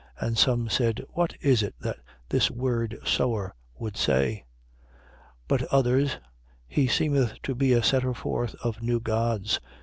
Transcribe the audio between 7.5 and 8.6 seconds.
be a setter forth